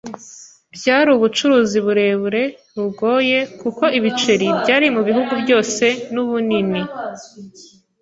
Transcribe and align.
Byari 0.75 1.09
ubucuruzi 1.17 1.77
burebure, 1.85 2.41
bugoye, 2.77 3.37
kuko 3.61 3.83
ibiceri 3.97 4.45
byari 4.61 4.85
mubihugu 4.95 5.33
byose 5.43 5.85
nubunini- 6.13 6.81